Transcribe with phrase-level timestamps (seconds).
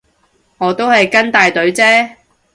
[0.57, 2.15] 我都係跟大隊啫